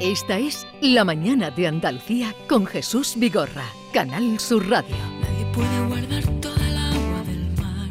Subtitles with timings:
[0.00, 4.96] Esta es La Mañana de Andalucía con Jesús Vigorra, Canal Sur Radio.
[5.20, 7.88] Nadie puede guardar toda el agua del mar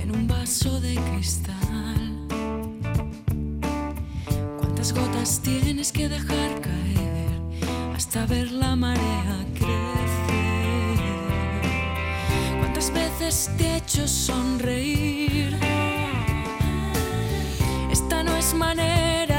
[0.00, 2.26] en un vaso de cristal.
[4.58, 7.30] ¿Cuántas gotas tienes que dejar caer
[7.96, 9.72] hasta ver la marea crecer?
[12.60, 15.56] ¿Cuántas veces te he hecho sonreír?
[17.90, 19.31] Esta no es manera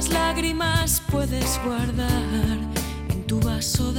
[0.00, 2.08] ¿Cuántas lágrimas puedes guardar
[3.10, 3.89] en tu vaso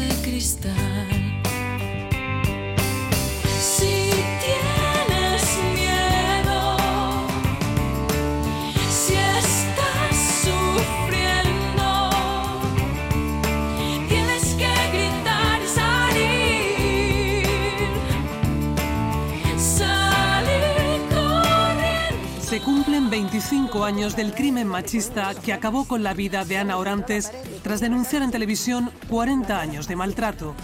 [23.12, 27.30] 25 años del crimen machista que acabó con la vida de Ana Orantes
[27.62, 30.56] tras denunciar en televisión 40 años de maltrato.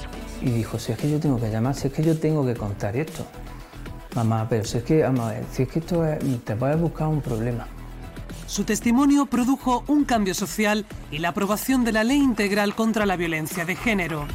[0.41, 2.55] Y dijo, si es que yo tengo que llamar, si es que yo tengo que
[2.55, 3.27] contar esto.
[4.15, 5.13] Mamá, pero si es que, a
[5.51, 7.67] si es que esto es, te puedes buscar un problema.
[8.45, 13.17] Su testimonio produjo un cambio social y la aprobación de la Ley Integral contra la
[13.17, 14.25] Violencia de Género.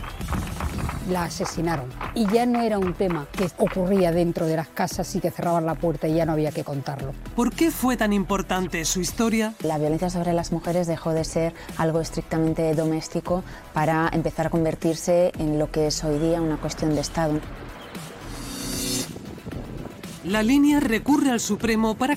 [1.10, 1.86] La asesinaron.
[2.14, 5.66] Y ya no era un tema que ocurría dentro de las casas y que cerraban
[5.66, 7.12] la puerta y ya no había que contarlo.
[7.34, 9.54] ¿Por qué fue tan importante su historia?
[9.62, 15.32] La violencia sobre las mujeres dejó de ser algo estrictamente doméstico para empezar a convertirse
[15.38, 17.40] en lo que es hoy día una cuestión de Estado.
[20.24, 22.16] La línea recurre al Supremo para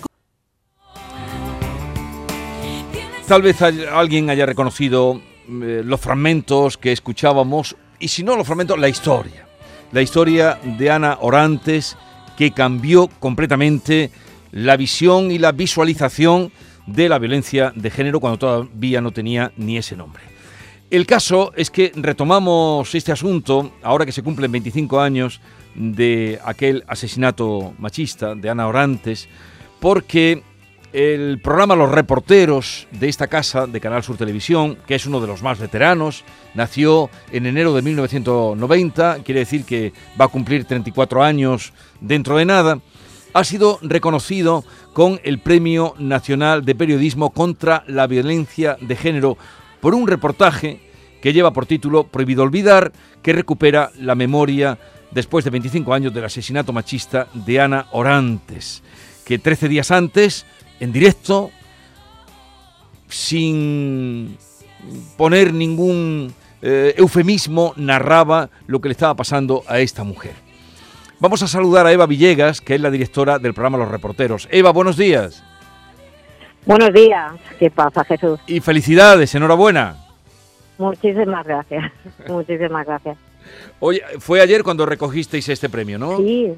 [3.27, 8.46] Tal vez hay- alguien haya reconocido eh, los fragmentos que escuchábamos, y si no los
[8.46, 9.48] fragmentos, la historia.
[9.92, 11.98] La historia de Ana Orantes
[12.38, 14.12] que cambió completamente
[14.52, 16.52] la visión y la visualización
[16.88, 20.23] de la violencia de género cuando todavía no tenía ni ese nombre.
[20.92, 25.42] El caso es que retomamos este asunto ahora que se cumplen 25 años
[25.73, 29.28] de aquel asesinato machista de Ana Orantes,
[29.80, 30.44] porque
[30.95, 35.28] el programa Los Reporteros de esta casa de Canal Sur Televisión, que es uno de
[35.28, 36.23] los más veteranos,
[36.54, 42.45] nació en enero de 1990, quiere decir que va a cumplir 34 años dentro de
[42.45, 42.80] nada,
[43.34, 44.64] ha sido reconocido
[44.94, 49.38] con el Premio Nacional de Periodismo contra la Violencia de Género
[49.82, 50.80] por un reportaje
[51.22, 54.80] que lleva por título Prohibido Olvidar, que recupera la memoria
[55.11, 58.82] después de 25 años del asesinato machista de Ana Orantes,
[59.26, 60.45] que 13 días antes,
[60.80, 61.52] en directo,
[63.08, 64.37] sin
[65.17, 70.33] poner ningún eh, eufemismo, narraba lo que le estaba pasando a esta mujer.
[71.19, 74.47] Vamos a saludar a Eva Villegas, que es la directora del programa Los Reporteros.
[74.52, 75.43] Eva, buenos días.
[76.65, 78.39] Buenos días, ¿qué pasa Jesús?
[78.47, 79.97] Y felicidades, enhorabuena.
[80.77, 81.92] Muchísimas gracias,
[82.27, 83.17] muchísimas gracias.
[83.80, 86.17] Oye, fue ayer cuando recogisteis este premio, ¿no?
[86.17, 86.53] Sí,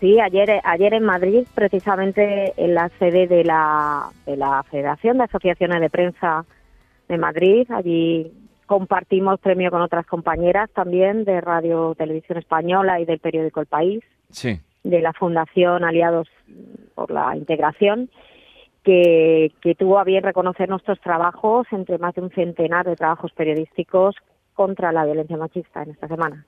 [0.00, 5.24] sí, ayer, ayer en Madrid, precisamente en la sede de la, de la Federación de
[5.24, 6.44] Asociaciones de Prensa
[7.08, 8.32] de Madrid, allí
[8.66, 14.04] compartimos premio con otras compañeras también de Radio Televisión Española y del periódico El País,
[14.30, 14.60] Sí.
[14.84, 16.28] de la Fundación Aliados
[16.94, 18.08] por la Integración,
[18.84, 23.32] que, que tuvo a bien reconocer nuestros trabajos entre más de un centenar de trabajos
[23.32, 24.14] periodísticos
[24.54, 26.46] contra la violencia machista en esta semana.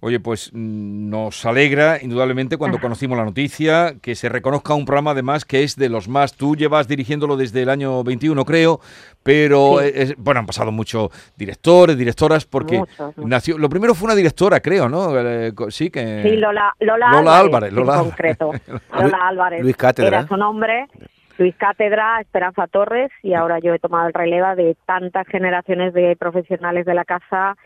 [0.00, 5.10] Oye, pues mm, nos alegra indudablemente cuando conocimos la noticia que se reconozca un programa
[5.10, 6.34] además que es de los más.
[6.34, 8.80] Tú llevas dirigiéndolo desde el año 21, creo,
[9.22, 9.90] pero Sí.
[9.94, 13.26] es- bueno, han pasado muchos directores, directoras, porque Muchos, muchos.
[13.26, 13.58] nació.
[13.58, 15.12] Lo primero fue una directora, creo, ¿no?
[15.18, 16.22] Eh, sí, que.
[16.22, 18.50] Sí, Lola, Lola, Lola Álvarez, Álvarez, Lola en concreto.
[18.94, 19.62] Lola Álvarez.
[19.62, 20.08] Luis Cátedra.
[20.20, 20.86] Era su nombre.
[21.36, 26.16] Luis Cátedra, Esperanza Torres, y ahora yo he tomado el relevo de tantas generaciones de
[26.16, 27.56] profesionales de la casa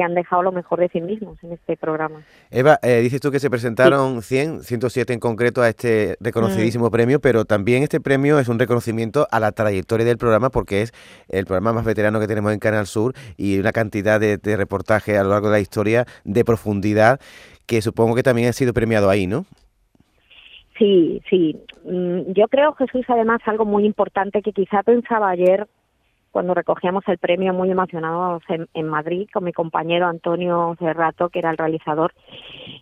[0.00, 2.22] que han dejado lo mejor de sí mismos en este programa.
[2.50, 6.90] Eva, eh, dices tú que se presentaron 100, 107 en concreto a este reconocidísimo Mm.
[6.90, 10.92] premio, pero también este premio es un reconocimiento a la trayectoria del programa porque es
[11.28, 15.18] el programa más veterano que tenemos en Canal Sur y una cantidad de, de reportajes
[15.18, 17.20] a lo largo de la historia de profundidad
[17.66, 19.44] que supongo que también ha sido premiado ahí, ¿no?
[20.78, 21.60] Sí, sí.
[21.84, 25.68] Mm, Yo creo, Jesús, además, algo muy importante que quizá pensaba ayer
[26.30, 31.40] cuando recogíamos el premio muy emocionados en, en Madrid con mi compañero Antonio Cerrato, que
[31.40, 32.12] era el realizador.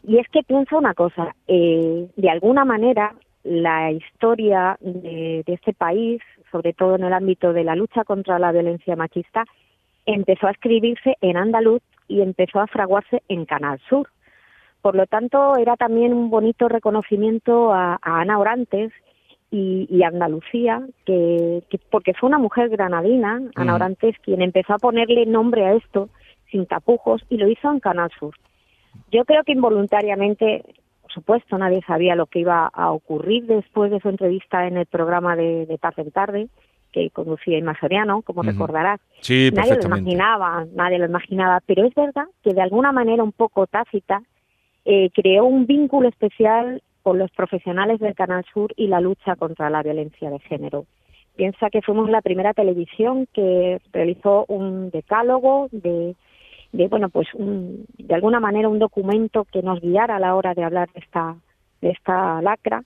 [0.03, 3.15] Y es que pienso una cosa, eh, de alguna manera
[3.45, 8.53] la historia de, este país, sobre todo en el ámbito de la lucha contra la
[8.53, 9.45] violencia machista,
[10.07, 14.09] empezó a escribirse en andaluz y empezó a fraguarse en Canal Sur.
[14.83, 18.93] Por lo tanto, era también un bonito reconocimiento a Ana Orantes
[19.51, 25.65] y, Andalucía, que, porque fue una mujer granadina, Ana Orantes, quien empezó a ponerle nombre
[25.65, 26.11] a esto
[26.51, 28.35] sin tapujos y lo hizo en Canal Sur.
[29.11, 30.65] Yo creo que involuntariamente,
[31.03, 34.87] por supuesto, nadie sabía lo que iba a ocurrir después de su entrevista en el
[34.87, 36.49] programa de, de Tarde en Tarde,
[36.93, 39.01] que conducía Inma Soriano, como recordarás.
[39.21, 43.33] Sí, nadie lo imaginaba, nadie lo imaginaba, pero es verdad que de alguna manera un
[43.33, 44.23] poco tácita
[44.85, 49.71] eh, creó un vínculo especial con los profesionales del Canal Sur y la lucha contra
[49.71, 50.85] la violencia de género.
[51.37, 56.15] Piensa que fuimos la primera televisión que realizó un decálogo de,
[56.73, 60.65] de bueno, pues de alguna manera un documento que nos guiara a la hora de
[60.65, 61.37] hablar de esta,
[61.81, 62.83] de esta lacra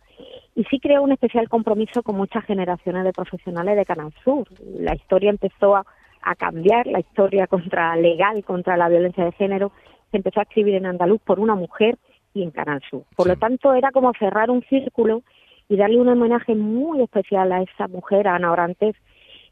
[0.54, 4.46] y sí creó un especial compromiso con muchas generaciones de profesionales de Canal Sur.
[4.78, 5.84] La historia empezó a,
[6.22, 9.72] a cambiar, la historia contra legal contra la violencia de género
[10.12, 11.98] se empezó a escribir en andaluz por una mujer
[12.34, 13.04] y en Canal Sur.
[13.16, 15.22] Por lo tanto, era como cerrar un círculo
[15.68, 18.96] y darle un homenaje muy especial a esa mujer, a Ana Orantes,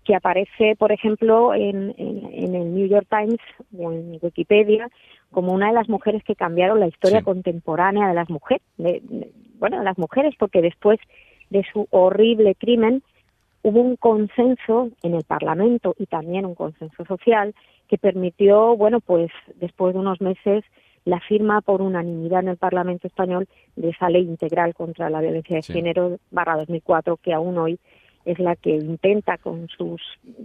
[0.05, 3.39] que aparece, por ejemplo, en, en, el New York Times
[3.79, 4.89] o en Wikipedia
[5.31, 8.63] como una de las mujeres que cambiaron la historia contemporánea de las mujeres,
[9.59, 10.99] bueno, de las mujeres, porque después
[11.51, 13.03] de su horrible crimen
[13.63, 17.55] hubo un consenso en el Parlamento y también un consenso social
[17.89, 20.65] que permitió, bueno, pues después de unos meses
[21.05, 25.57] la firma por unanimidad en el Parlamento español de esa ley integral contra la violencia
[25.57, 27.79] de género barra 2004 que aún hoy
[28.25, 30.03] es la que intenta con sus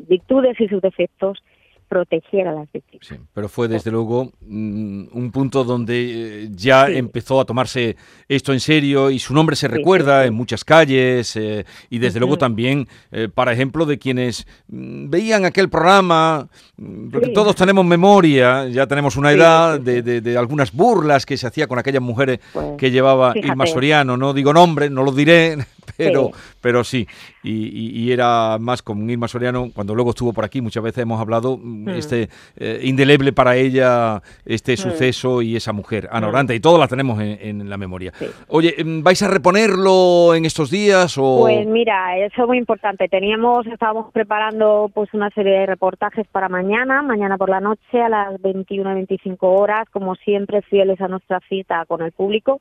[0.08, 1.44] virtudes y sus defectos
[1.88, 3.06] proteger a las víctimas.
[3.08, 7.96] Sí, pero fue desde luego mm, un punto donde eh, ya empezó a tomarse
[8.28, 12.38] esto en serio y su nombre se recuerda en muchas calles eh, y desde luego
[12.38, 16.48] también, eh, para ejemplo, de quienes mm, veían aquel programa,
[16.78, 21.48] mm, porque todos tenemos memoria, ya tenemos una edad de, de, algunas burlas que se
[21.48, 25.58] hacía con aquellas mujeres pues, que llevaba Irma Soriano, no digo nombre, no lo diré,
[25.98, 27.08] pero sí, pero sí.
[27.44, 31.58] Y, era más con Irma Soriano, cuando luego estuvo por aquí, muchas veces hemos hablado,
[31.58, 31.90] mm, mm.
[31.90, 34.78] este eh, indeleble para ella este mm.
[34.78, 38.12] suceso y esa mujer, Ana Orante, y todas las tenemos en, la memoria.
[38.48, 41.18] Oye, ¿vais a reponerlo en estos días?
[41.18, 41.42] O...
[41.42, 43.08] Pues mira, eso es muy importante.
[43.08, 48.10] Teníamos, estábamos preparando pues una serie de reportajes para mañana, mañana por la noche a
[48.10, 52.60] las 21 25 horas, como siempre, fieles a nuestra cita con el público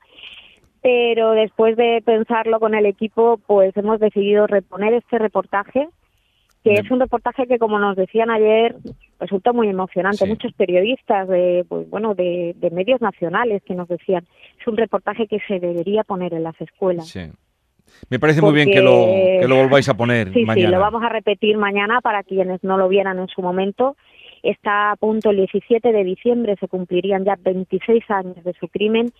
[0.84, 5.88] pero después de pensarlo con el equipo, pues hemos decidido reponer este reportaje,
[6.62, 8.76] que es un reportaje que, como nos decían ayer,
[9.18, 10.26] resulta muy emocionante.
[10.26, 14.26] Muchos periodistas de, pues, bueno, de, medios nacionales que nos decían,
[14.60, 17.08] es un reportaje que se debería poner en las escuelas.
[17.08, 17.30] Sí.
[18.10, 20.68] Me parece muy bien que lo, que lo volváis a poner sí, mañana.
[20.68, 23.96] Sí, lo vamos a repetir mañana para quienes no lo vieran en su momento.
[24.42, 29.10] Está a punto el 17 de diciembre, se cumplirían ya 26 años de su crimen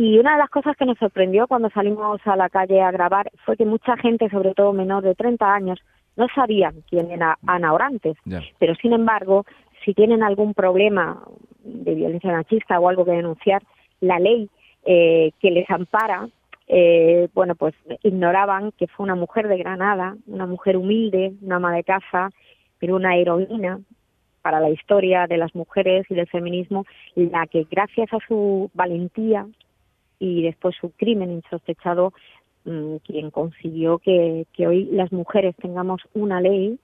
[0.00, 3.30] y una de las cosas que nos sorprendió cuando salimos a la calle a grabar
[3.44, 5.78] fue que mucha gente, sobre todo menor de 30 años,
[6.16, 8.16] no sabían quién era Ana Orantes.
[8.58, 9.44] Pero sin embargo,
[9.84, 11.22] si tienen algún problema
[11.62, 13.62] de violencia machista o algo que denunciar,
[14.00, 14.48] la ley
[14.86, 16.30] eh, que les ampara,
[16.66, 21.74] eh, bueno, pues ignoraban que fue una mujer de Granada, una mujer humilde, una ama
[21.74, 22.30] de casa,
[22.78, 23.80] pero una heroína
[24.40, 29.46] para la historia de las mujeres y del feminismo, la que gracias a su valentía,
[30.20, 32.12] y después su crimen insospechado
[32.64, 36.78] mm, quien consiguió que, que hoy las mujeres tengamos una ley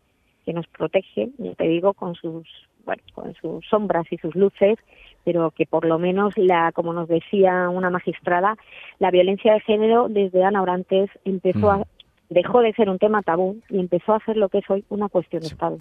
[0.44, 2.48] que nos protege, ya te digo, con sus
[2.84, 4.78] bueno, con sus sombras y sus luces,
[5.24, 8.56] pero que por lo menos la, como nos decía una magistrada,
[9.00, 11.82] la violencia de género desde Ana Orantes empezó a
[12.28, 15.08] dejó de ser un tema tabú y empezó a ser lo que es hoy una
[15.08, 15.78] cuestión de Estado.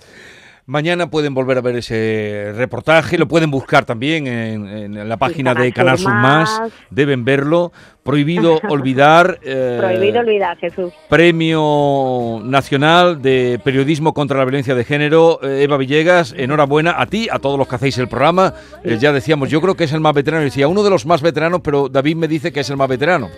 [0.67, 5.71] Mañana pueden volver a ver ese reportaje, lo pueden buscar también en, la página de
[5.71, 7.71] Canal Sur Más, deben verlo.
[8.01, 9.39] Prohibido olvidar.
[9.43, 10.91] Eh, Prohibido olvidar, Jesús.
[11.07, 17.27] Premio Nacional de Periodismo contra la Violencia de Género, eh, Eva Villegas, enhorabuena a ti,
[17.31, 18.55] a todos los que hacéis el programa.
[18.83, 21.21] Eh, ya decíamos, yo creo que es el más veterano, decía uno de los más
[21.21, 23.29] veteranos, pero David me dice que es el más veterano.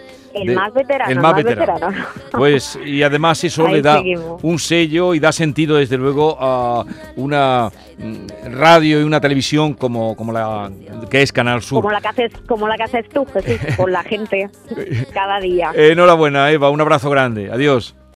[0.41, 1.11] El más veterano.
[1.11, 1.89] El más, veterano.
[2.31, 4.01] Pues, y además eso le da
[4.41, 10.15] un sello y da sentido, desde luego, a una mm, radio y una televisión como,
[10.15, 10.71] como la
[11.09, 11.81] que es Canal Sur.
[11.81, 14.49] Como la que haces, como la que haces tú, Jesús, con la gente
[15.13, 15.71] cada día.
[15.73, 17.51] Enhorabuena, Eva, un abrazo grande.
[17.51, 17.95] Adiós.